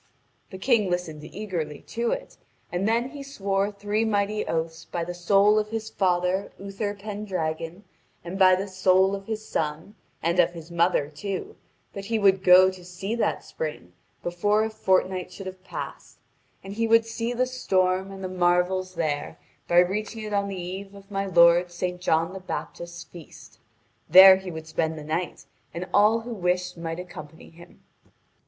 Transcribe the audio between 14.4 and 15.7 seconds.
a fortnight should have